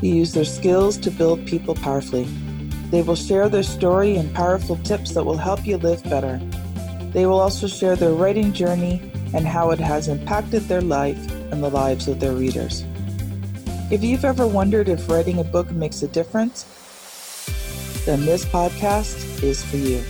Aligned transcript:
who 0.00 0.06
use 0.06 0.32
their 0.32 0.44
skills 0.44 0.96
to 0.96 1.10
build 1.10 1.46
people 1.46 1.74
powerfully. 1.74 2.24
They 2.90 3.02
will 3.02 3.16
share 3.16 3.48
their 3.48 3.62
story 3.62 4.16
and 4.16 4.34
powerful 4.34 4.76
tips 4.78 5.12
that 5.12 5.24
will 5.24 5.36
help 5.36 5.66
you 5.66 5.76
live 5.76 6.02
better. 6.04 6.40
They 7.12 7.26
will 7.26 7.38
also 7.38 7.66
share 7.66 7.96
their 7.96 8.12
writing 8.12 8.52
journey 8.52 9.12
and 9.34 9.46
how 9.46 9.70
it 9.70 9.78
has 9.78 10.08
impacted 10.08 10.62
their 10.62 10.80
life 10.80 11.18
and 11.52 11.62
the 11.62 11.68
lives 11.68 12.08
of 12.08 12.18
their 12.18 12.32
readers. 12.32 12.84
If 13.90 14.02
you've 14.02 14.24
ever 14.24 14.46
wondered 14.46 14.88
if 14.88 15.08
writing 15.08 15.38
a 15.38 15.44
book 15.44 15.70
makes 15.70 16.02
a 16.02 16.08
difference, 16.08 16.64
then 18.06 18.24
this 18.24 18.44
podcast 18.46 19.42
is 19.42 19.62
for 19.64 19.76
you. 19.76 20.02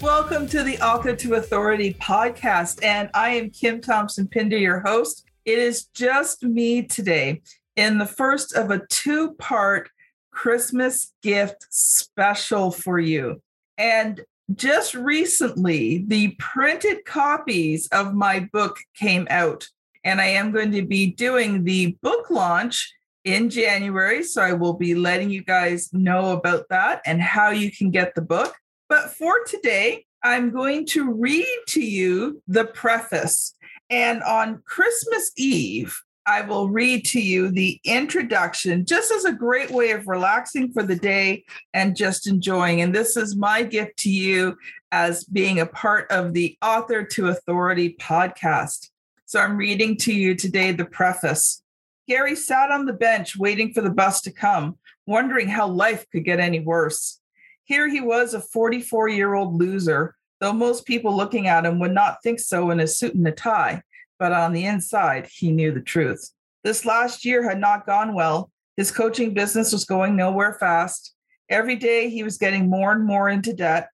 Welcome 0.00 0.48
to 0.48 0.62
the 0.62 0.78
Author 0.80 1.14
to 1.14 1.34
Authority 1.34 1.94
podcast. 1.94 2.82
And 2.82 3.10
I 3.14 3.30
am 3.30 3.50
Kim 3.50 3.80
Thompson 3.80 4.26
Pinder, 4.26 4.58
your 4.58 4.80
host. 4.80 5.26
It 5.44 5.58
is 5.58 5.84
just 5.86 6.42
me 6.42 6.82
today 6.82 7.42
in 7.76 7.98
the 7.98 8.06
first 8.06 8.54
of 8.54 8.70
a 8.70 8.86
two 8.86 9.32
part 9.34 9.90
Christmas 10.30 11.12
gift 11.22 11.66
special 11.70 12.70
for 12.70 12.98
you. 12.98 13.42
And 13.78 14.22
just 14.54 14.94
recently, 14.94 16.04
the 16.06 16.36
printed 16.38 17.04
copies 17.04 17.88
of 17.88 18.14
my 18.14 18.48
book 18.52 18.78
came 18.94 19.26
out, 19.30 19.66
and 20.04 20.20
I 20.20 20.26
am 20.26 20.52
going 20.52 20.72
to 20.72 20.84
be 20.84 21.06
doing 21.06 21.64
the 21.64 21.96
book 22.02 22.30
launch 22.30 22.92
in 23.24 23.50
January. 23.50 24.22
So 24.22 24.42
I 24.42 24.52
will 24.52 24.74
be 24.74 24.94
letting 24.94 25.30
you 25.30 25.42
guys 25.42 25.92
know 25.92 26.32
about 26.32 26.68
that 26.70 27.02
and 27.06 27.22
how 27.22 27.50
you 27.50 27.70
can 27.70 27.90
get 27.90 28.14
the 28.14 28.22
book. 28.22 28.54
But 28.88 29.10
for 29.10 29.44
today, 29.44 30.04
I'm 30.22 30.50
going 30.50 30.86
to 30.86 31.10
read 31.12 31.58
to 31.68 31.80
you 31.80 32.42
the 32.46 32.64
preface. 32.64 33.54
And 33.90 34.22
on 34.22 34.62
Christmas 34.64 35.32
Eve, 35.36 36.00
I 36.26 36.42
will 36.42 36.68
read 36.68 37.04
to 37.06 37.20
you 37.20 37.50
the 37.50 37.80
introduction 37.84 38.84
just 38.84 39.10
as 39.10 39.24
a 39.24 39.32
great 39.32 39.70
way 39.70 39.90
of 39.90 40.06
relaxing 40.06 40.72
for 40.72 40.84
the 40.84 40.94
day 40.94 41.44
and 41.74 41.96
just 41.96 42.28
enjoying. 42.28 42.80
And 42.80 42.94
this 42.94 43.16
is 43.16 43.34
my 43.34 43.64
gift 43.64 43.96
to 43.98 44.10
you 44.10 44.56
as 44.92 45.24
being 45.24 45.58
a 45.58 45.66
part 45.66 46.10
of 46.10 46.32
the 46.32 46.56
Author 46.62 47.02
to 47.04 47.28
Authority 47.28 47.96
podcast. 48.00 48.90
So 49.26 49.40
I'm 49.40 49.56
reading 49.56 49.96
to 49.98 50.14
you 50.14 50.36
today 50.36 50.70
the 50.70 50.84
preface. 50.84 51.62
Gary 52.08 52.36
sat 52.36 52.70
on 52.70 52.86
the 52.86 52.92
bench 52.92 53.36
waiting 53.36 53.72
for 53.72 53.80
the 53.80 53.90
bus 53.90 54.20
to 54.22 54.32
come, 54.32 54.78
wondering 55.06 55.48
how 55.48 55.66
life 55.66 56.06
could 56.12 56.24
get 56.24 56.38
any 56.38 56.60
worse. 56.60 57.20
Here 57.64 57.88
he 57.88 58.00
was, 58.00 58.34
a 58.34 58.40
44 58.40 59.08
year 59.08 59.34
old 59.34 59.58
loser, 59.58 60.14
though 60.40 60.52
most 60.52 60.86
people 60.86 61.16
looking 61.16 61.48
at 61.48 61.64
him 61.64 61.80
would 61.80 61.92
not 61.92 62.22
think 62.22 62.38
so 62.38 62.70
in 62.70 62.78
a 62.78 62.86
suit 62.86 63.14
and 63.14 63.26
a 63.26 63.32
tie 63.32 63.82
but 64.22 64.30
on 64.30 64.52
the 64.52 64.66
inside, 64.66 65.26
he 65.26 65.50
knew 65.50 65.72
the 65.72 65.80
truth. 65.80 66.30
This 66.62 66.84
last 66.84 67.24
year 67.24 67.42
had 67.42 67.58
not 67.58 67.86
gone 67.86 68.14
well. 68.14 68.52
His 68.76 68.92
coaching 68.92 69.34
business 69.34 69.72
was 69.72 69.84
going 69.84 70.14
nowhere 70.14 70.56
fast. 70.60 71.16
Every 71.48 71.74
day 71.74 72.08
he 72.08 72.22
was 72.22 72.38
getting 72.38 72.70
more 72.70 72.92
and 72.92 73.04
more 73.04 73.28
into 73.28 73.52
debt. 73.52 73.88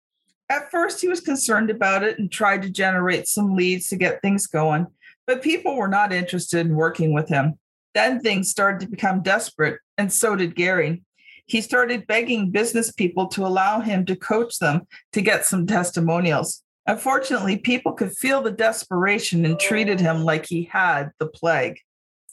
At 0.49 0.69
first, 0.73 1.01
he 1.01 1.07
was 1.07 1.21
concerned 1.21 1.71
about 1.71 2.03
it 2.03 2.19
and 2.19 2.29
tried 2.29 2.63
to 2.63 2.71
generate 2.71 3.29
some 3.29 3.55
leads 3.55 3.89
to 3.91 3.97
get 3.97 4.21
things 4.21 4.49
going, 4.49 4.89
but 5.29 5.43
people 5.43 5.77
were 5.77 5.87
not 5.87 6.13
interested 6.13 6.67
in 6.67 6.75
working 6.75 7.15
with 7.15 7.29
him. 7.29 7.57
Then 7.95 8.19
things 8.19 8.51
started 8.51 8.81
to 8.81 8.91
become 8.91 9.23
desperate, 9.23 9.79
and 9.97 10.13
so 10.13 10.35
did 10.35 10.57
Gary. 10.57 11.05
He 11.47 11.61
started 11.61 12.09
begging 12.09 12.51
business 12.51 12.91
people 12.91 13.29
to 13.29 13.47
allow 13.47 13.79
him 13.79 14.05
to 14.07 14.17
coach 14.17 14.59
them 14.59 14.89
to 15.13 15.23
get 15.23 15.47
some 15.47 15.69
testimonials. 15.69 16.65
Unfortunately, 16.87 17.57
people 17.57 17.93
could 17.93 18.17
feel 18.17 18.41
the 18.41 18.51
desperation 18.51 19.45
and 19.45 19.59
treated 19.59 19.99
him 19.99 20.23
like 20.23 20.47
he 20.47 20.65
had 20.65 21.11
the 21.19 21.27
plague. 21.27 21.81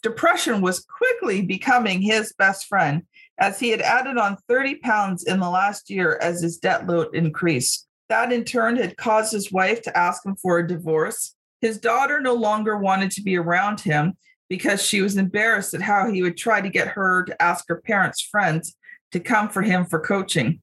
Depression 0.03 0.61
was 0.61 0.85
quickly 0.85 1.41
becoming 1.41 2.01
his 2.01 2.33
best 2.33 2.67
friend 2.67 3.03
as 3.39 3.59
he 3.59 3.69
had 3.69 3.81
added 3.81 4.17
on 4.17 4.37
30 4.47 4.75
pounds 4.75 5.23
in 5.23 5.39
the 5.39 5.49
last 5.49 5.89
year 5.89 6.19
as 6.21 6.41
his 6.41 6.57
debt 6.57 6.85
load 6.85 7.15
increased. 7.15 7.87
That 8.09 8.31
in 8.31 8.43
turn 8.43 8.75
had 8.75 8.97
caused 8.97 9.31
his 9.31 9.51
wife 9.51 9.81
to 9.83 9.97
ask 9.97 10.23
him 10.23 10.35
for 10.35 10.59
a 10.59 10.67
divorce. 10.67 11.35
His 11.61 11.79
daughter 11.79 12.21
no 12.21 12.33
longer 12.35 12.77
wanted 12.77 13.09
to 13.11 13.23
be 13.23 13.37
around 13.37 13.79
him 13.79 14.13
because 14.49 14.85
she 14.85 15.01
was 15.01 15.17
embarrassed 15.17 15.73
at 15.73 15.81
how 15.81 16.11
he 16.11 16.21
would 16.21 16.37
try 16.37 16.61
to 16.61 16.69
get 16.69 16.89
her 16.89 17.23
to 17.23 17.41
ask 17.41 17.65
her 17.69 17.81
parents' 17.81 18.21
friends 18.21 18.75
to 19.13 19.19
come 19.19 19.49
for 19.49 19.63
him 19.63 19.85
for 19.85 19.99
coaching. 19.99 20.61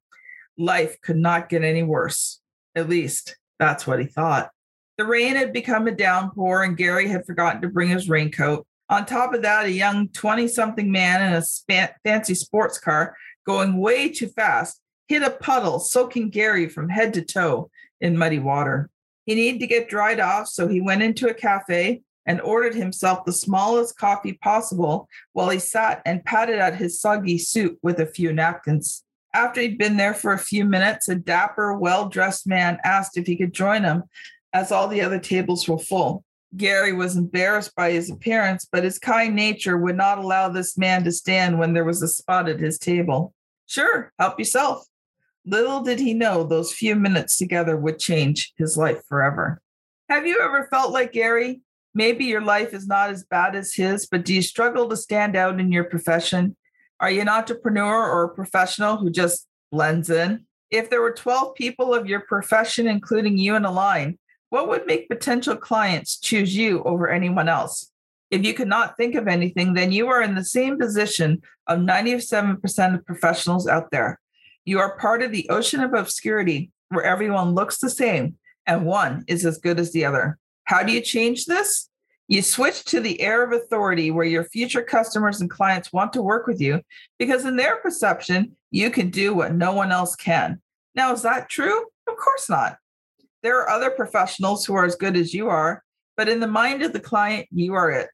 Life 0.57 1.01
could 1.01 1.17
not 1.17 1.49
get 1.49 1.65
any 1.65 1.83
worse, 1.83 2.41
at 2.77 2.89
least 2.89 3.37
that's 3.61 3.87
what 3.87 4.01
he 4.01 4.07
thought. 4.07 4.51
The 4.99 5.05
rain 5.05 5.37
had 5.37 5.53
become 5.53 5.87
a 5.87 5.93
downpour, 5.93 6.65
and 6.65 6.77
Gary 6.77 7.07
had 7.07 7.27
forgotten 7.27 7.63
to 7.63 7.69
bring 7.69 7.91
his 7.91 8.09
raincoat. 8.09 8.67
On 8.89 9.07
top 9.07 9.35
of 9.35 9.43
that, 9.43 9.67
a 9.67 9.71
young 9.71 10.09
20 10.09 10.49
something 10.49 10.91
man 10.91 11.29
in 11.29 11.35
a 11.35 11.43
span- 11.43 11.95
fancy 12.03 12.35
sports 12.35 12.79
car 12.79 13.15
going 13.47 13.79
way 13.79 14.09
too 14.09 14.29
fast 14.29 14.81
hit 15.09 15.23
a 15.23 15.31
puddle, 15.31 15.79
soaking 15.79 16.31
Gary 16.31 16.69
from 16.69 16.89
head 16.89 17.15
to 17.15 17.23
toe 17.23 17.71
in 18.01 18.17
muddy 18.17 18.39
water. 18.39 18.89
He 19.27 19.35
needed 19.35 19.61
to 19.61 19.67
get 19.67 19.89
dried 19.89 20.21
off, 20.21 20.49
so 20.49 20.69
he 20.69 20.81
went 20.81 21.03
into 21.03 21.29
a 21.29 21.35
cafe 21.35 22.03
and 22.27 22.41
ordered 22.41 22.75
himself 22.75 23.25
the 23.25 23.33
smallest 23.33 23.97
coffee 23.97 24.35
possible 24.35 25.09
while 25.33 25.51
he 25.51 25.59
sat 25.59 26.01
and 26.07 26.25
patted 26.25 26.59
at 26.59 26.77
his 26.77 27.01
soggy 27.01 27.39
suit 27.39 27.79
with 27.83 27.99
a 27.99 28.07
few 28.07 28.33
napkins. 28.33 29.03
After 29.33 29.61
he'd 29.61 29.79
been 29.79 29.97
there 29.97 30.15
for 30.15 30.33
a 30.33 30.39
few 30.39 30.65
minutes, 30.65 31.09
a 31.09 31.15
dapper, 31.15 31.77
well 31.77 32.09
dressed 32.09 32.47
man 32.47 32.79
asked 32.85 33.17
if 33.17 33.27
he 33.27 33.37
could 33.37 33.53
join 33.53 33.85
him, 33.85 34.05
as 34.53 34.73
all 34.73 34.89
the 34.89 35.03
other 35.03 35.21
tables 35.21 35.69
were 35.69 35.79
full. 35.79 36.25
Gary 36.57 36.93
was 36.93 37.17
embarrassed 37.17 37.75
by 37.77 37.93
his 37.93 38.11
appearance, 38.11 38.67
but 38.71 38.83
his 38.83 38.99
kind 38.99 39.37
nature 39.37 39.77
would 39.77 39.97
not 39.97 40.19
allow 40.19 40.49
this 40.49 40.77
man 40.77 41.05
to 41.05 41.13
stand 41.13 41.59
when 41.59 41.75
there 41.75 41.85
was 41.85 42.03
a 42.03 42.09
spot 42.09 42.49
at 42.49 42.59
his 42.59 42.79
table. 42.79 43.33
Sure, 43.67 44.13
help 44.19 44.39
yourself. 44.39 44.85
Little 45.47 45.83
did 45.83 46.01
he 46.01 46.13
know 46.13 46.43
those 46.43 46.73
few 46.73 46.97
minutes 46.97 47.39
together 47.39 47.77
would 47.77 48.01
change 48.01 48.53
his 48.59 48.77
life 48.77 49.03
forever. 49.09 49.63
Have 50.09 50.27
you 50.27 50.41
ever 50.43 50.67
felt 50.71 50.93
like 50.93 51.13
Gary? 51.13 51.61
Maybe 51.95 52.25
your 52.25 52.41
life 52.41 52.75
is 52.75 52.87
not 52.87 53.11
as 53.11 53.25
bad 53.25 53.55
as 53.55 53.75
his, 53.75 54.07
but 54.07 54.25
do 54.25 54.35
you 54.35 54.43
struggle 54.43 54.89
to 54.89 54.97
stand 54.97 55.37
out 55.37 55.61
in 55.61 55.71
your 55.71 55.85
profession? 55.85 56.57
Are 57.01 57.11
you 57.11 57.23
an 57.23 57.29
entrepreneur 57.29 58.11
or 58.11 58.25
a 58.25 58.35
professional 58.35 58.99
who 58.99 59.11
just 59.11 59.47
blends 59.73 60.11
in? 60.11 60.45
If 60.71 60.91
there 60.91 61.01
were 61.01 61.13
12 61.13 61.55
people 61.55 61.95
of 61.95 62.07
your 62.07 62.21
profession, 62.21 62.87
including 62.87 63.39
you 63.39 63.57
in 63.57 63.65
a 63.65 63.73
line, 63.73 64.19
what 64.51 64.69
would 64.69 64.87
make 64.87 65.09
potential 65.09 65.57
clients 65.57 66.19
choose 66.19 66.55
you 66.55 66.83
over 66.85 67.09
anyone 67.09 67.49
else? 67.49 67.91
If 68.31 68.45
you 68.45 68.55
could 68.55 68.69
not 68.69 68.97
think 68.97 69.15
of 69.15 69.27
anything, 69.27 69.75
then 69.75 69.93
you 69.93 70.09
are 70.09 70.23
in 70.23 70.35
the 70.35 70.45
same 70.45 70.79
position 70.79 71.43
of 71.67 71.81
97% 71.81 72.95
of 72.95 73.07
professionals 73.07 73.67
out 73.67 73.91
there. 73.91 74.21
You 74.65 74.79
are 74.79 74.99
part 74.99 75.23
of 75.23 75.33
the 75.33 75.49
ocean 75.49 75.81
of 75.81 75.95
obscurity 75.95 76.71
where 76.91 77.05
everyone 77.05 77.55
looks 77.55 77.79
the 77.79 77.91
same 77.91 78.37
and 78.67 78.87
one 78.87 79.25
is 79.27 79.45
as 79.45 79.59
good 79.59 79.81
as 79.81 79.93
the 79.93 80.05
other. 80.05 80.39
How 80.65 80.83
do 80.83 80.93
you 80.93 81.01
change 81.01 81.47
this? 81.47 81.90
You 82.31 82.43
switch 82.43 82.85
to 82.85 83.01
the 83.01 83.21
air 83.21 83.43
of 83.43 83.51
authority 83.51 84.13
where 84.13 84.25
your 84.25 84.45
future 84.45 84.83
customers 84.83 85.41
and 85.41 85.51
clients 85.51 85.93
want 85.93 86.13
to 86.13 86.23
work 86.23 86.47
with 86.47 86.61
you 86.61 86.81
because, 87.19 87.45
in 87.45 87.57
their 87.57 87.79
perception, 87.79 88.57
you 88.71 88.89
can 88.93 89.11
do 89.11 89.35
what 89.35 89.53
no 89.53 89.73
one 89.73 89.91
else 89.91 90.15
can. 90.15 90.63
Now, 90.95 91.13
is 91.13 91.23
that 91.23 91.49
true? 91.49 91.87
Of 92.07 92.17
course 92.17 92.49
not. 92.49 92.77
There 93.43 93.59
are 93.59 93.69
other 93.69 93.91
professionals 93.91 94.65
who 94.65 94.75
are 94.75 94.85
as 94.85 94.95
good 94.95 95.17
as 95.17 95.35
you 95.35 95.49
are, 95.49 95.83
but 96.17 96.29
in 96.29 96.39
the 96.39 96.47
mind 96.47 96.85
of 96.85 96.93
the 96.93 97.01
client, 97.01 97.49
you 97.51 97.75
are 97.75 97.91
it. 97.91 98.11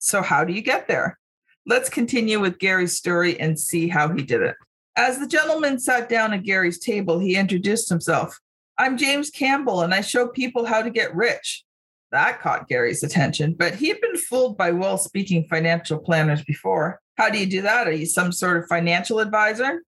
So, 0.00 0.20
how 0.20 0.42
do 0.42 0.52
you 0.52 0.62
get 0.62 0.88
there? 0.88 1.16
Let's 1.64 1.88
continue 1.88 2.40
with 2.40 2.58
Gary's 2.58 2.96
story 2.96 3.38
and 3.38 3.56
see 3.56 3.86
how 3.86 4.12
he 4.12 4.24
did 4.24 4.42
it. 4.42 4.56
As 4.96 5.20
the 5.20 5.28
gentleman 5.28 5.78
sat 5.78 6.08
down 6.08 6.32
at 6.32 6.42
Gary's 6.42 6.80
table, 6.80 7.20
he 7.20 7.36
introduced 7.36 7.88
himself. 7.88 8.36
I'm 8.78 8.98
James 8.98 9.30
Campbell, 9.30 9.82
and 9.82 9.94
I 9.94 10.00
show 10.00 10.26
people 10.26 10.66
how 10.66 10.82
to 10.82 10.90
get 10.90 11.14
rich. 11.14 11.64
That 12.12 12.40
caught 12.40 12.68
Gary's 12.68 13.02
attention, 13.02 13.54
but 13.54 13.76
he 13.76 13.88
had 13.88 14.00
been 14.00 14.16
fooled 14.16 14.56
by 14.56 14.72
well 14.72 14.98
speaking 14.98 15.44
financial 15.44 15.98
planners 15.98 16.42
before. 16.42 17.00
How 17.16 17.30
do 17.30 17.38
you 17.38 17.46
do 17.46 17.62
that? 17.62 17.86
Are 17.86 17.92
you 17.92 18.06
some 18.06 18.32
sort 18.32 18.56
of 18.56 18.68
financial 18.68 19.20
advisor? 19.20 19.82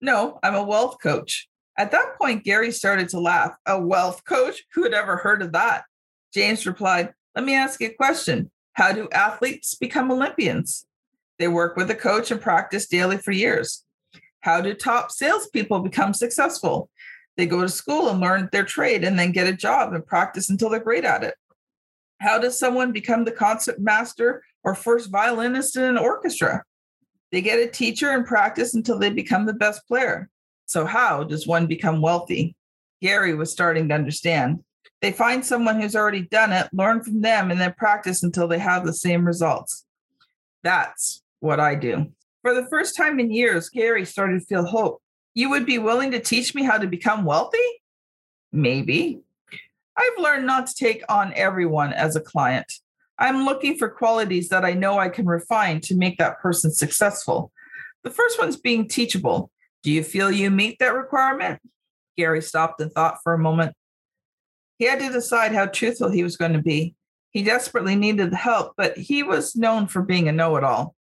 No, 0.00 0.38
I'm 0.42 0.54
a 0.54 0.62
wealth 0.62 0.98
coach. 1.02 1.48
At 1.78 1.90
that 1.92 2.18
point, 2.18 2.44
Gary 2.44 2.70
started 2.70 3.08
to 3.10 3.20
laugh. 3.20 3.56
A 3.66 3.80
wealth 3.80 4.24
coach? 4.24 4.64
Who 4.74 4.82
had 4.82 4.92
ever 4.92 5.16
heard 5.16 5.40
of 5.40 5.52
that? 5.52 5.84
James 6.34 6.66
replied, 6.66 7.14
Let 7.34 7.44
me 7.44 7.54
ask 7.54 7.80
you 7.80 7.88
a 7.88 7.94
question. 7.94 8.50
How 8.74 8.92
do 8.92 9.08
athletes 9.10 9.74
become 9.74 10.10
Olympians? 10.10 10.86
They 11.38 11.48
work 11.48 11.76
with 11.76 11.90
a 11.90 11.94
coach 11.94 12.30
and 12.30 12.40
practice 12.40 12.86
daily 12.86 13.16
for 13.16 13.32
years. 13.32 13.84
How 14.40 14.60
do 14.60 14.74
top 14.74 15.10
salespeople 15.10 15.80
become 15.80 16.12
successful? 16.12 16.90
They 17.36 17.46
go 17.46 17.62
to 17.62 17.68
school 17.68 18.10
and 18.10 18.20
learn 18.20 18.48
their 18.52 18.64
trade 18.64 19.02
and 19.02 19.18
then 19.18 19.32
get 19.32 19.46
a 19.46 19.56
job 19.56 19.92
and 19.92 20.06
practice 20.06 20.50
until 20.50 20.68
they're 20.68 20.80
great 20.80 21.04
at 21.04 21.24
it. 21.24 21.34
How 22.24 22.38
does 22.38 22.58
someone 22.58 22.90
become 22.90 23.26
the 23.26 23.32
concert 23.32 23.78
master 23.78 24.42
or 24.62 24.74
first 24.74 25.10
violinist 25.10 25.76
in 25.76 25.82
an 25.82 25.98
orchestra? 25.98 26.64
They 27.30 27.42
get 27.42 27.58
a 27.58 27.66
teacher 27.66 28.12
and 28.12 28.24
practice 28.24 28.72
until 28.72 28.98
they 28.98 29.10
become 29.10 29.44
the 29.44 29.52
best 29.52 29.86
player. 29.86 30.30
So, 30.64 30.86
how 30.86 31.24
does 31.24 31.46
one 31.46 31.66
become 31.66 32.00
wealthy? 32.00 32.56
Gary 33.02 33.34
was 33.34 33.52
starting 33.52 33.90
to 33.90 33.94
understand. 33.94 34.64
They 35.02 35.12
find 35.12 35.44
someone 35.44 35.78
who's 35.78 35.94
already 35.94 36.22
done 36.22 36.50
it, 36.50 36.66
learn 36.72 37.02
from 37.02 37.20
them, 37.20 37.50
and 37.50 37.60
then 37.60 37.74
practice 37.76 38.22
until 38.22 38.48
they 38.48 38.58
have 38.58 38.86
the 38.86 38.94
same 38.94 39.26
results. 39.26 39.84
That's 40.62 41.22
what 41.40 41.60
I 41.60 41.74
do. 41.74 42.06
For 42.40 42.54
the 42.54 42.66
first 42.70 42.96
time 42.96 43.20
in 43.20 43.30
years, 43.32 43.68
Gary 43.68 44.06
started 44.06 44.40
to 44.40 44.46
feel 44.46 44.64
hope. 44.64 45.02
You 45.34 45.50
would 45.50 45.66
be 45.66 45.76
willing 45.76 46.10
to 46.12 46.20
teach 46.20 46.54
me 46.54 46.62
how 46.62 46.78
to 46.78 46.86
become 46.86 47.26
wealthy? 47.26 47.58
Maybe. 48.50 49.23
I've 49.96 50.18
learned 50.18 50.46
not 50.46 50.66
to 50.66 50.74
take 50.74 51.02
on 51.08 51.32
everyone 51.34 51.92
as 51.92 52.16
a 52.16 52.20
client. 52.20 52.66
I'm 53.18 53.44
looking 53.44 53.76
for 53.76 53.88
qualities 53.88 54.48
that 54.48 54.64
I 54.64 54.72
know 54.72 54.98
I 54.98 55.08
can 55.08 55.26
refine 55.26 55.80
to 55.82 55.96
make 55.96 56.18
that 56.18 56.40
person 56.40 56.72
successful. 56.72 57.52
The 58.02 58.10
first 58.10 58.38
one's 58.38 58.56
being 58.56 58.88
teachable. 58.88 59.50
Do 59.82 59.90
you 59.92 60.02
feel 60.02 60.30
you 60.30 60.50
meet 60.50 60.78
that 60.80 60.94
requirement? 60.94 61.60
Gary 62.16 62.42
stopped 62.42 62.80
and 62.80 62.92
thought 62.92 63.18
for 63.22 63.32
a 63.32 63.38
moment. 63.38 63.74
He 64.78 64.86
had 64.86 64.98
to 65.00 65.12
decide 65.12 65.52
how 65.52 65.66
truthful 65.66 66.10
he 66.10 66.22
was 66.22 66.36
going 66.36 66.52
to 66.54 66.62
be. 66.62 66.94
He 67.30 67.42
desperately 67.42 67.96
needed 67.96 68.30
the 68.30 68.36
help, 68.36 68.74
but 68.76 68.96
he 68.96 69.22
was 69.22 69.56
known 69.56 69.86
for 69.86 70.02
being 70.02 70.28
a 70.28 70.32
know 70.32 70.56
it 70.56 70.64
all. 70.64 70.94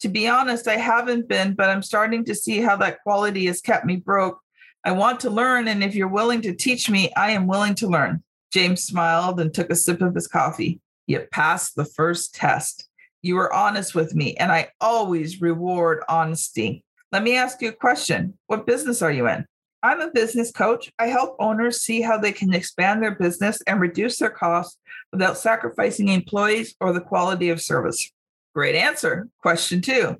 To 0.00 0.08
be 0.08 0.28
honest, 0.28 0.68
I 0.68 0.76
haven't 0.76 1.28
been, 1.28 1.54
but 1.54 1.70
I'm 1.70 1.82
starting 1.82 2.24
to 2.26 2.34
see 2.34 2.60
how 2.60 2.76
that 2.76 3.02
quality 3.02 3.46
has 3.46 3.60
kept 3.60 3.86
me 3.86 3.96
broke. 3.96 4.40
I 4.86 4.92
want 4.92 5.18
to 5.20 5.30
learn, 5.30 5.66
and 5.66 5.82
if 5.82 5.96
you're 5.96 6.06
willing 6.06 6.40
to 6.42 6.54
teach 6.54 6.88
me, 6.88 7.12
I 7.16 7.32
am 7.32 7.48
willing 7.48 7.74
to 7.74 7.88
learn. 7.88 8.22
James 8.52 8.84
smiled 8.84 9.40
and 9.40 9.52
took 9.52 9.68
a 9.68 9.74
sip 9.74 10.00
of 10.00 10.14
his 10.14 10.28
coffee. 10.28 10.80
You 11.08 11.26
passed 11.32 11.74
the 11.74 11.84
first 11.84 12.36
test. 12.36 12.88
You 13.20 13.34
were 13.34 13.52
honest 13.52 13.96
with 13.96 14.14
me, 14.14 14.36
and 14.36 14.52
I 14.52 14.68
always 14.80 15.40
reward 15.40 16.04
honesty. 16.08 16.84
Let 17.10 17.24
me 17.24 17.34
ask 17.34 17.60
you 17.60 17.70
a 17.70 17.72
question. 17.72 18.38
What 18.46 18.64
business 18.64 19.02
are 19.02 19.10
you 19.10 19.26
in? 19.26 19.44
I'm 19.82 20.00
a 20.00 20.12
business 20.12 20.52
coach. 20.52 20.92
I 21.00 21.08
help 21.08 21.34
owners 21.40 21.80
see 21.80 22.00
how 22.00 22.16
they 22.16 22.30
can 22.30 22.54
expand 22.54 23.02
their 23.02 23.16
business 23.16 23.60
and 23.66 23.80
reduce 23.80 24.18
their 24.18 24.30
costs 24.30 24.78
without 25.10 25.36
sacrificing 25.36 26.10
employees 26.10 26.76
or 26.80 26.92
the 26.92 27.00
quality 27.00 27.48
of 27.48 27.60
service. 27.60 28.12
Great 28.54 28.76
answer. 28.76 29.26
Question 29.42 29.80
two 29.80 30.16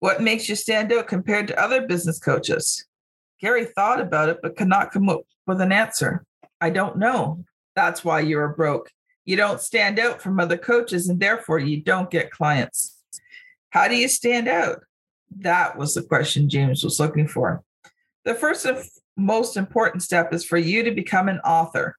What 0.00 0.20
makes 0.20 0.48
you 0.48 0.56
stand 0.56 0.92
out 0.92 1.06
compared 1.06 1.46
to 1.46 1.62
other 1.62 1.86
business 1.86 2.18
coaches? 2.18 2.86
Gary 3.40 3.64
thought 3.64 4.00
about 4.00 4.28
it, 4.28 4.38
but 4.42 4.56
could 4.56 4.68
not 4.68 4.92
come 4.92 5.08
up 5.08 5.22
with 5.46 5.60
an 5.60 5.72
answer. 5.72 6.24
I 6.60 6.70
don't 6.70 6.98
know. 6.98 7.44
That's 7.74 8.04
why 8.04 8.20
you 8.20 8.38
are 8.38 8.54
broke. 8.54 8.90
You 9.24 9.36
don't 9.36 9.60
stand 9.60 9.98
out 9.98 10.20
from 10.20 10.38
other 10.38 10.58
coaches, 10.58 11.08
and 11.08 11.20
therefore 11.20 11.58
you 11.58 11.80
don't 11.80 12.10
get 12.10 12.30
clients. 12.30 12.98
How 13.70 13.88
do 13.88 13.96
you 13.96 14.08
stand 14.08 14.48
out? 14.48 14.80
That 15.38 15.78
was 15.78 15.94
the 15.94 16.02
question 16.02 16.48
James 16.48 16.82
was 16.82 17.00
looking 17.00 17.28
for. 17.28 17.62
The 18.24 18.34
first 18.34 18.66
and 18.66 18.84
most 19.16 19.56
important 19.56 20.02
step 20.02 20.32
is 20.34 20.44
for 20.44 20.58
you 20.58 20.82
to 20.82 20.90
become 20.90 21.28
an 21.28 21.40
author. 21.40 21.96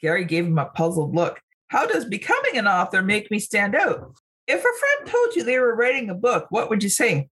Gary 0.00 0.24
gave 0.24 0.46
him 0.46 0.58
a 0.58 0.66
puzzled 0.66 1.14
look. 1.14 1.40
How 1.68 1.86
does 1.86 2.04
becoming 2.04 2.56
an 2.56 2.66
author 2.66 3.02
make 3.02 3.30
me 3.30 3.38
stand 3.38 3.74
out? 3.74 4.14
If 4.46 4.58
a 4.58 4.62
friend 4.62 5.06
told 5.06 5.36
you 5.36 5.44
they 5.44 5.58
were 5.58 5.76
writing 5.76 6.10
a 6.10 6.14
book, 6.14 6.46
what 6.50 6.68
would 6.70 6.82
you 6.82 6.88
say? 6.88 7.28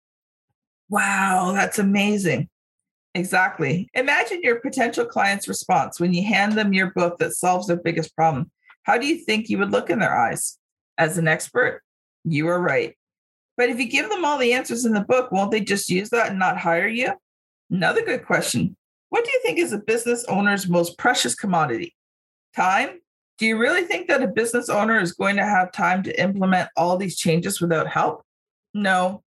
Wow, 0.89 1.53
that's 1.53 1.79
amazing. 1.79 2.49
Exactly. 3.15 3.89
Imagine 3.95 4.41
your 4.43 4.61
potential 4.61 5.05
client's 5.05 5.49
response 5.49 5.99
when 5.99 6.15
you 6.15 6.23
hand 6.23 6.53
them 6.53 6.73
your 6.73 6.93
book 6.93 7.19
that 7.19 7.33
solves 7.33 7.67
their 7.67 7.77
biggest 7.77 8.15
problem. 8.15 8.51
How 8.85 8.99
do 8.99 9.07
you 9.07 9.17
think 9.17 9.49
you 9.49 9.59
would 9.59 9.73
look 9.73 9.91
in 9.91 9.99
their 9.99 10.17
eyes? 10.17 10.59
As 10.97 11.19
an 11.19 11.27
expert, 11.27 11.83
you 12.25 12.49
are 12.49 12.61
right. 12.61 12.95
But 13.57 13.69
if 13.69 13.79
you 13.79 13.89
give 13.89 14.09
them 14.09 14.25
all 14.25 14.39
the 14.39 14.53
answers 14.53 14.85
in 14.85 14.95
the 14.95 15.01
book, 15.01 15.33
won't 15.33 15.51
they 15.51 15.61
just 15.61 15.89
use 15.89 16.11
that 16.11 16.31
and 16.31 16.39
not 16.39 16.59
hire 16.59 16.89
you? 16.89 17.13
Another 17.71 18.05
good 18.05 18.25
question. 18.25 18.77
What 19.11 19.25
do 19.25 19.31
you 19.31 19.41
think 19.43 19.59
is 19.59 19.73
a 19.73 19.79
business 19.79 20.25
owner's 20.29 20.69
most 20.69 20.97
precious 20.97 21.35
commodity? 21.35 21.95
Time? 22.55 23.01
Do 23.39 23.47
you 23.47 23.59
really 23.59 23.83
think 23.83 24.09
that 24.09 24.23
a 24.23 24.29
business 24.29 24.69
owner 24.69 25.01
is 25.01 25.13
going 25.13 25.37
to 25.37 25.45
have 25.45 25.73
time 25.73 26.03
to 26.05 26.21
implement 26.21 26.69
all 26.77 26.97
these 26.97 27.19
changes 27.19 27.61
without 27.61 27.89
help? 27.89 28.23
No. 28.73 29.23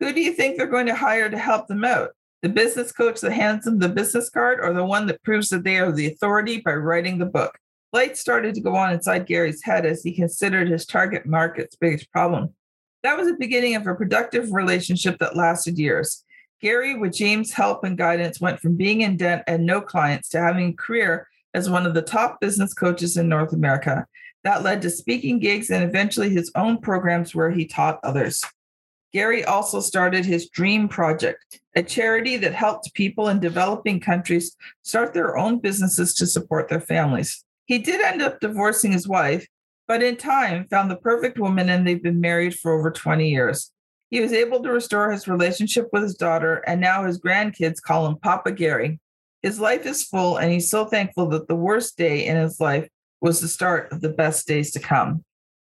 Who 0.00 0.12
do 0.12 0.20
you 0.20 0.32
think 0.32 0.56
they're 0.56 0.66
going 0.66 0.86
to 0.86 0.94
hire 0.94 1.28
to 1.28 1.38
help 1.38 1.68
them 1.68 1.84
out? 1.84 2.10
The 2.42 2.48
business 2.48 2.90
coach 2.90 3.20
that 3.20 3.32
hands 3.32 3.64
them 3.64 3.78
the 3.78 3.88
business 3.88 4.30
card 4.30 4.60
or 4.62 4.72
the 4.72 4.84
one 4.84 5.06
that 5.06 5.22
proves 5.22 5.50
that 5.50 5.62
they 5.62 5.78
are 5.78 5.92
the 5.92 6.06
authority 6.06 6.60
by 6.60 6.72
writing 6.72 7.18
the 7.18 7.26
book? 7.26 7.58
Lights 7.92 8.20
started 8.20 8.54
to 8.54 8.60
go 8.60 8.74
on 8.76 8.92
inside 8.92 9.26
Gary's 9.26 9.62
head 9.62 9.84
as 9.84 10.02
he 10.02 10.14
considered 10.14 10.68
his 10.68 10.86
target 10.86 11.26
market's 11.26 11.76
biggest 11.76 12.10
problem. 12.10 12.54
That 13.02 13.18
was 13.18 13.28
the 13.28 13.36
beginning 13.36 13.74
of 13.74 13.86
a 13.86 13.94
productive 13.94 14.52
relationship 14.52 15.18
that 15.18 15.36
lasted 15.36 15.78
years. 15.78 16.24
Gary, 16.62 16.96
with 16.96 17.14
James' 17.14 17.52
help 17.52 17.84
and 17.84 17.98
guidance, 17.98 18.40
went 18.40 18.60
from 18.60 18.76
being 18.76 19.00
in 19.00 19.16
debt 19.16 19.44
and 19.46 19.66
no 19.66 19.80
clients 19.80 20.28
to 20.30 20.40
having 20.40 20.68
a 20.68 20.72
career 20.74 21.26
as 21.52 21.68
one 21.68 21.86
of 21.86 21.94
the 21.94 22.02
top 22.02 22.40
business 22.40 22.72
coaches 22.72 23.16
in 23.16 23.28
North 23.28 23.52
America. 23.52 24.06
That 24.44 24.62
led 24.62 24.80
to 24.82 24.90
speaking 24.90 25.38
gigs 25.38 25.70
and 25.70 25.84
eventually 25.84 26.30
his 26.30 26.50
own 26.54 26.78
programs 26.78 27.34
where 27.34 27.50
he 27.50 27.66
taught 27.66 28.00
others. 28.02 28.42
Gary 29.12 29.44
also 29.44 29.80
started 29.80 30.24
his 30.24 30.48
Dream 30.50 30.88
Project, 30.88 31.60
a 31.74 31.82
charity 31.82 32.36
that 32.36 32.54
helped 32.54 32.94
people 32.94 33.28
in 33.28 33.40
developing 33.40 33.98
countries 33.98 34.56
start 34.82 35.14
their 35.14 35.36
own 35.36 35.58
businesses 35.58 36.14
to 36.14 36.26
support 36.26 36.68
their 36.68 36.80
families. 36.80 37.44
He 37.66 37.78
did 37.78 38.00
end 38.00 38.22
up 38.22 38.40
divorcing 38.40 38.92
his 38.92 39.08
wife, 39.08 39.46
but 39.88 40.02
in 40.02 40.16
time 40.16 40.66
found 40.70 40.90
the 40.90 40.96
perfect 40.96 41.38
woman 41.38 41.68
and 41.68 41.86
they've 41.86 42.02
been 42.02 42.20
married 42.20 42.54
for 42.54 42.72
over 42.72 42.90
20 42.90 43.28
years. 43.28 43.72
He 44.10 44.20
was 44.20 44.32
able 44.32 44.62
to 44.62 44.72
restore 44.72 45.10
his 45.10 45.28
relationship 45.28 45.88
with 45.92 46.02
his 46.02 46.16
daughter, 46.16 46.62
and 46.66 46.80
now 46.80 47.04
his 47.04 47.20
grandkids 47.20 47.80
call 47.80 48.06
him 48.06 48.16
Papa 48.16 48.52
Gary. 48.52 48.98
His 49.42 49.60
life 49.60 49.86
is 49.86 50.04
full, 50.04 50.36
and 50.36 50.52
he's 50.52 50.70
so 50.70 50.84
thankful 50.84 51.28
that 51.30 51.48
the 51.48 51.54
worst 51.56 51.96
day 51.96 52.26
in 52.26 52.36
his 52.36 52.60
life 52.60 52.88
was 53.20 53.40
the 53.40 53.48
start 53.48 53.90
of 53.92 54.00
the 54.00 54.08
best 54.08 54.46
days 54.46 54.72
to 54.72 54.80
come. 54.80 55.24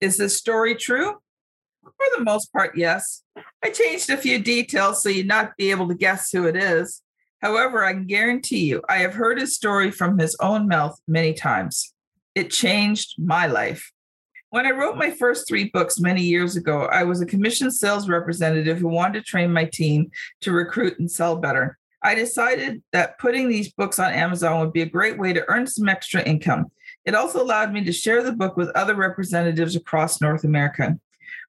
Is 0.01 0.17
this 0.17 0.37
story 0.37 0.75
true? 0.75 1.15
For 1.83 2.17
the 2.17 2.23
most 2.23 2.51
part, 2.53 2.77
yes. 2.77 3.23
I 3.63 3.69
changed 3.69 4.09
a 4.09 4.17
few 4.17 4.39
details 4.39 5.03
so 5.03 5.09
you'd 5.09 5.27
not 5.27 5.55
be 5.57 5.71
able 5.71 5.87
to 5.87 5.95
guess 5.95 6.31
who 6.31 6.47
it 6.47 6.55
is. 6.55 7.01
However, 7.41 7.83
I 7.83 7.93
can 7.93 8.07
guarantee 8.07 8.65
you, 8.65 8.81
I 8.87 8.97
have 8.97 9.13
heard 9.13 9.39
his 9.39 9.55
story 9.55 9.91
from 9.91 10.17
his 10.17 10.35
own 10.39 10.67
mouth 10.67 10.97
many 11.07 11.33
times. 11.33 11.93
It 12.35 12.51
changed 12.51 13.15
my 13.17 13.47
life. 13.47 13.91
When 14.49 14.65
I 14.65 14.71
wrote 14.71 14.97
my 14.97 15.11
first 15.11 15.47
three 15.47 15.69
books 15.73 15.99
many 15.99 16.21
years 16.21 16.55
ago, 16.55 16.85
I 16.85 17.03
was 17.03 17.21
a 17.21 17.25
commissioned 17.25 17.73
sales 17.73 18.07
representative 18.07 18.77
who 18.77 18.87
wanted 18.87 19.19
to 19.19 19.25
train 19.25 19.51
my 19.51 19.65
team 19.65 20.11
to 20.41 20.51
recruit 20.51 20.99
and 20.99 21.11
sell 21.11 21.35
better. 21.35 21.77
I 22.03 22.15
decided 22.15 22.83
that 22.91 23.17
putting 23.17 23.49
these 23.49 23.73
books 23.73 23.97
on 23.97 24.11
Amazon 24.11 24.59
would 24.59 24.73
be 24.73 24.81
a 24.81 24.85
great 24.85 25.17
way 25.17 25.33
to 25.33 25.43
earn 25.49 25.67
some 25.67 25.89
extra 25.89 26.21
income. 26.21 26.71
It 27.05 27.15
also 27.15 27.41
allowed 27.41 27.73
me 27.73 27.83
to 27.83 27.91
share 27.91 28.23
the 28.23 28.31
book 28.31 28.55
with 28.55 28.69
other 28.69 28.95
representatives 28.95 29.75
across 29.75 30.21
North 30.21 30.43
America. 30.43 30.99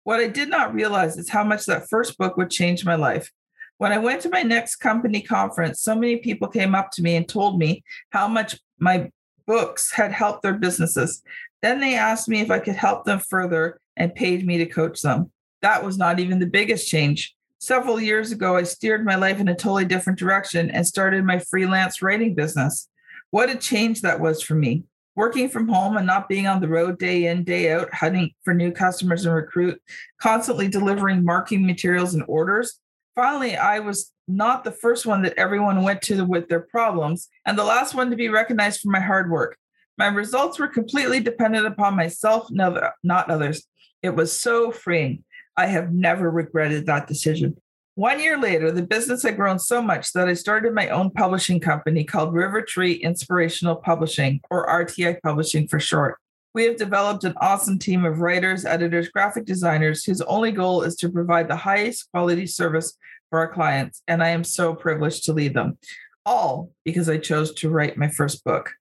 What 0.05 0.21
I 0.21 0.29
did 0.29 0.51
not 0.51 0.75
realize 0.75 1.17
is 1.17 1.31
how 1.31 1.45
much 1.45 1.65
that 1.67 1.89
first 1.89 2.19
book 2.19 2.37
would 2.37 2.51
change 2.51 2.85
my 2.85 2.95
life. 2.95 3.31
When 3.79 3.91
I 3.91 3.99
went 3.99 4.21
to 4.23 4.29
my 4.29 4.43
next 4.43 4.77
company 4.77 5.23
conference, 5.23 5.81
so 5.81 5.95
many 5.95 6.19
people 6.19 6.47
came 6.47 6.75
up 6.75 6.91
to 6.93 7.03
me 7.03 7.17
and 7.17 7.27
told 7.27 7.59
me 7.59 7.83
how 8.11 8.29
much 8.29 8.61
my 8.79 9.11
books 9.47 9.91
had 9.93 10.13
helped 10.13 10.43
their 10.43 10.55
businesses. 10.55 11.23
Then 11.63 11.81
they 11.81 11.95
asked 11.95 12.29
me 12.29 12.41
if 12.41 12.51
I 12.51 12.59
could 12.59 12.77
help 12.77 13.05
them 13.05 13.19
further 13.19 13.81
and 13.97 14.15
paid 14.15 14.47
me 14.47 14.59
to 14.59 14.67
coach 14.67 15.01
them. 15.01 15.33
That 15.63 15.83
was 15.83 15.97
not 15.97 16.21
even 16.21 16.39
the 16.39 16.47
biggest 16.47 16.87
change. 16.87 17.35
Several 17.59 17.99
years 17.99 18.31
ago, 18.31 18.57
I 18.57 18.65
steered 18.65 19.07
my 19.07 19.15
life 19.15 19.41
in 19.41 19.49
a 19.49 19.55
totally 19.55 19.87
different 19.87 20.19
direction 20.19 20.71
and 20.71 20.87
started 20.87 21.25
my 21.25 21.39
freelance 21.39 22.03
writing 22.03 22.35
business. 22.35 22.89
What 23.31 23.49
a 23.49 23.57
change 23.57 24.03
that 24.03 24.21
was 24.21 24.43
for 24.43 24.55
me. 24.55 24.85
Working 25.17 25.49
from 25.49 25.69
home 25.69 25.97
and 25.97 26.07
not 26.07 26.29
being 26.29 26.47
on 26.47 26.61
the 26.61 26.69
road 26.69 26.99
day 26.99 27.27
in, 27.27 27.45
day 27.45 27.73
out, 27.73 27.93
hunting 27.95 28.33
for 28.43 28.53
new 28.53 28.73
customers 28.73 29.25
and 29.25 29.35
recruit, 29.35 29.81
constantly 30.21 30.67
delivering 30.69 31.25
marketing 31.25 31.67
materials 31.67 32.15
and 32.15 32.25
orders. 32.27 32.81
Finally, 33.15 33.57
I 33.57 33.79
was 33.79 34.13
not 34.27 34.65
the 34.65 34.73
first 34.73 35.07
one 35.07 35.23
that 35.23 35.39
everyone 35.39 35.83
went 35.85 36.03
to 36.03 36.25
with 36.25 36.49
their 36.49 36.61
problems, 36.61 37.29
and 37.47 37.57
the 37.57 37.63
last 37.63 37.95
one 37.95 38.11
to 38.11 38.17
be 38.17 38.29
recognized 38.29 38.81
for 38.81 38.91
my 38.91 38.99
hard 38.99 39.31
work. 39.31 39.57
My 39.97 40.07
results 40.09 40.59
were 40.59 40.67
completely 40.67 41.21
dependent 41.21 41.67
upon 41.67 41.95
myself, 41.95 42.49
not 42.51 42.95
others. 43.05 43.65
It 44.03 44.17
was 44.17 44.39
so 44.39 44.73
freeing. 44.73 45.23
I 45.57 45.67
have 45.67 45.93
never 45.93 46.29
regretted 46.29 46.87
that 46.87 47.07
decision. 47.07 47.57
One 47.97 48.19
year 48.19 48.37
later, 48.37 48.73
the 48.73 48.83
business 48.83 49.23
had 49.23 49.37
grown 49.37 49.61
so 49.61 49.81
much 49.81 50.13
that 50.15 50.27
I 50.27 50.35
started 50.35 50.75
my 50.75 50.89
own 50.89 51.11
publishing 51.11 51.61
company 51.61 52.03
called 52.03 52.35
River 52.35 52.61
Tree 52.61 52.95
Inspirational 52.95 53.77
Publishing, 53.77 54.41
or 54.51 54.67
RTI 54.67 55.23
Publishing 55.23 55.69
for 55.69 55.79
short. 55.79 56.19
We 56.55 56.65
have 56.65 56.77
developed 56.77 57.23
an 57.23 57.35
awesome 57.37 57.79
team 57.79 58.05
of 58.05 58.19
writers, 58.19 58.65
editors, 58.65 59.11
graphic 59.11 59.45
designers 59.45 60.03
whose 60.03 60.21
only 60.23 60.51
goal 60.51 60.83
is 60.83 60.97
to 60.97 61.09
provide 61.09 61.47
the 61.47 61.55
highest 61.55 62.11
quality 62.11 62.49
service 62.49 62.99
for 63.31 63.39
our 63.39 63.53
clients. 63.53 64.03
And 64.09 64.25
I 64.25 64.31
am 64.31 64.43
so 64.43 64.75
privileged 64.75 65.25
to 65.27 65.33
lead 65.33 65.55
them, 65.55 65.79
all 66.27 66.73
because 66.85 67.09
I 67.09 67.19
chose 67.19 67.55
to 67.55 67.71
write 67.71 67.97
my 67.97 68.09
first 68.09 68.43
book. 68.43 68.73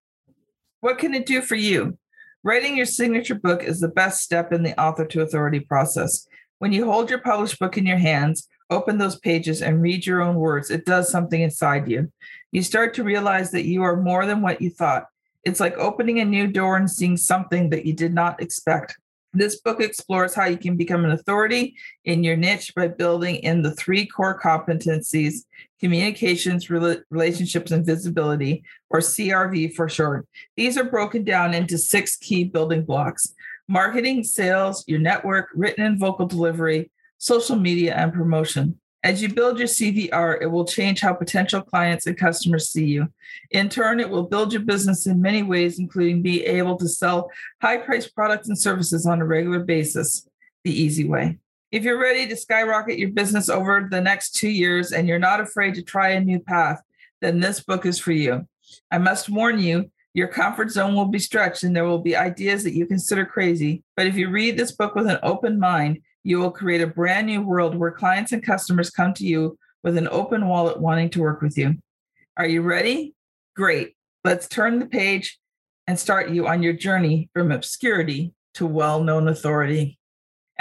What 0.82 0.98
can 0.98 1.14
it 1.14 1.28
do 1.28 1.44
for 1.44 1.56
you? 1.56 2.00
Writing 2.44 2.76
your 2.76 2.88
signature 2.88 3.36
book 3.36 3.64
is 3.64 3.80
the 3.80 3.90
best 3.90 4.22
step 4.22 4.52
in 4.52 4.64
the 4.64 4.80
author 4.82 5.06
to 5.06 5.22
authority 5.22 5.60
process. 5.60 6.28
When 6.58 6.74
you 6.74 6.86
hold 6.86 7.12
your 7.12 7.20
published 7.20 7.60
book 7.60 7.78
in 7.78 7.86
your 7.86 7.98
hands, 7.98 8.48
open 8.74 8.98
those 8.98 9.20
pages, 9.20 9.62
and 9.62 9.82
read 9.82 10.06
your 10.06 10.22
own 10.22 10.36
words, 10.36 10.70
it 10.70 10.86
does 10.86 11.10
something 11.10 11.42
inside 11.42 11.88
you. 11.88 12.12
You 12.52 12.62
start 12.64 12.94
to 12.96 13.04
realize 13.04 13.52
that 13.52 13.66
you 13.66 13.84
are 13.84 13.96
more 13.96 14.26
than 14.26 14.42
what 14.42 14.62
you 14.62 14.70
thought. 14.70 15.06
It's 15.44 15.60
like 15.60 15.78
opening 15.78 16.20
a 16.20 16.26
new 16.26 16.48
door 16.48 16.78
and 16.78 16.90
seeing 16.90 17.18
something 17.18 17.70
that 17.70 17.86
you 17.86 17.94
did 17.94 18.14
not 18.14 18.42
expect. 18.42 18.96
This 19.36 19.60
book 19.60 19.82
explores 19.82 20.36
how 20.36 20.46
you 20.46 20.58
can 20.58 20.78
become 20.78 21.04
an 21.06 21.12
authority 21.12 21.76
in 22.06 22.24
your 22.24 22.38
niche 22.38 22.74
by 22.76 22.88
building 22.88 23.38
in 23.38 23.64
the 23.64 23.74
three 23.74 24.06
core 24.06 24.40
competencies 24.40 25.46
communications, 25.80 26.70
relationships, 26.70 27.72
and 27.72 27.86
visibility, 27.86 28.64
or 28.90 29.00
CRV 29.02 29.74
for 29.74 29.90
short. 29.90 30.26
These 30.56 30.78
are 30.78 30.86
broken 30.86 31.26
down 31.26 31.54
into 31.54 31.78
six 31.78 32.16
key 32.16 32.46
building 32.46 32.86
blocks 32.86 33.34
marketing, 33.68 34.24
sales, 34.24 34.84
your 34.88 35.00
network, 35.00 35.50
written 35.54 35.86
and 35.86 36.00
vocal 36.00 36.26
delivery, 36.26 36.92
social 37.24 37.56
media, 37.56 37.96
and 37.96 38.14
promotion. 38.14 38.78
As 39.02 39.22
you 39.22 39.34
build 39.34 39.58
your 39.58 39.68
CVR, 39.68 40.42
it 40.42 40.48
will 40.48 40.66
change 40.66 41.00
how 41.00 41.14
potential 41.14 41.62
clients 41.62 42.06
and 42.06 42.18
customers 42.18 42.70
see 42.70 42.86
you. 42.86 43.08
In 43.52 43.70
turn, 43.70 44.00
it 44.00 44.10
will 44.10 44.24
build 44.24 44.52
your 44.52 44.62
business 44.62 45.08
in 45.08 45.22
many 45.22 45.42
ways, 45.42 45.80
including 45.80 46.22
being 46.22 46.46
able 46.46 46.78
to 46.78 46.88
sell 46.88 47.30
high 47.62 47.78
priced 47.78 48.14
products 48.14 48.50
and 48.50 48.58
services 48.58 49.06
on 49.06 49.22
a 49.22 49.26
regular 49.26 49.60
basis, 49.60 50.28
the 50.64 50.72
easy 50.72 51.06
way. 51.06 51.38
If 51.72 51.84
you're 51.84 52.00
ready 52.00 52.28
to 52.28 52.36
skyrocket 52.36 52.98
your 52.98 53.10
business 53.10 53.50
over 53.50 53.88
the 53.90 54.02
next 54.02 54.36
two 54.36 54.50
years 54.50 54.92
and 54.92 55.08
you're 55.08 55.20
not 55.20 55.40
afraid 55.40 55.76
to 55.76 55.82
try 55.82 56.10
a 56.10 56.20
new 56.20 56.40
path, 56.40 56.82
then 57.22 57.40
this 57.40 57.62
book 57.62 57.86
is 57.86 58.00
for 58.00 58.12
you. 58.12 58.48
I 58.92 58.98
must 58.98 59.30
warn 59.30 59.60
you, 59.60 59.92
your 60.14 60.28
comfort 60.28 60.72
zone 60.72 60.94
will 60.94 61.08
be 61.08 61.20
stretched 61.20 61.64
and 61.64 61.76
there 61.76 61.86
will 61.86 62.00
be 62.00 62.16
ideas 62.16 62.64
that 62.64 62.76
you 62.76 62.86
consider 62.86 63.26
crazy. 63.26 63.82
But 63.96 64.08
if 64.08 64.16
you 64.16 64.30
read 64.30 64.58
this 64.58 64.72
book 64.72 64.94
with 64.94 65.08
an 65.08 65.20
open 65.24 65.60
mind, 65.60 66.02
you 66.24 66.40
will 66.40 66.52
create 66.52 66.82
a 66.82 66.88
brand 66.88 67.28
new 67.28 67.42
world 67.42 67.76
where 67.76 67.92
clients 67.92 68.32
and 68.32 68.44
customers 68.44 68.90
come 68.90 69.14
to 69.16 69.26
you 69.26 69.58
with 69.84 69.98
an 69.98 70.08
open 70.10 70.48
wallet 70.48 70.80
wanting 70.80 71.10
to 71.12 71.22
work 71.22 71.42
with 71.42 71.58
you. 71.58 71.76
Are 72.38 72.48
you 72.48 72.62
ready? 72.62 73.14
Great. 73.56 73.96
Let's 74.24 74.48
turn 74.48 74.80
the 74.80 74.86
page 74.86 75.38
and 75.86 76.00
start 76.00 76.30
you 76.30 76.48
on 76.48 76.64
your 76.64 76.74
journey 76.74 77.30
from 77.34 77.52
obscurity 77.52 78.34
to 78.56 78.66
well 78.66 79.04
known 79.04 79.28
authority. 79.28 79.98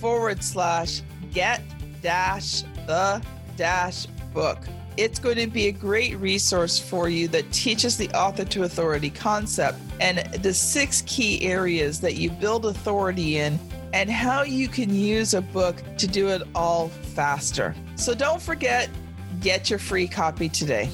forward 0.00 0.42
slash 0.42 1.02
get 1.32 1.60
dash 2.00 2.62
the 2.86 3.22
dash 3.56 4.06
book. 4.32 4.58
It's 4.96 5.18
going 5.18 5.36
to 5.36 5.46
be 5.46 5.68
a 5.68 5.72
great 5.72 6.16
resource 6.18 6.78
for 6.78 7.08
you 7.08 7.26
that 7.28 7.50
teaches 7.50 7.96
the 7.96 8.10
author 8.10 8.44
to 8.44 8.64
authority 8.64 9.08
concept 9.10 9.78
and 10.00 10.18
the 10.42 10.54
six 10.54 11.02
key 11.06 11.42
areas 11.42 12.00
that 12.00 12.16
you 12.16 12.30
build 12.30 12.66
authority 12.66 13.38
in 13.38 13.58
and 13.92 14.10
how 14.10 14.42
you 14.42 14.68
can 14.68 14.94
use 14.94 15.34
a 15.34 15.42
book 15.42 15.82
to 15.98 16.06
do 16.06 16.28
it 16.28 16.42
all 16.54 16.88
faster. 16.88 17.74
So 17.96 18.14
don't 18.14 18.40
forget, 18.40 18.88
get 19.40 19.70
your 19.70 19.78
free 19.78 20.06
copy 20.06 20.48
today. 20.48 20.88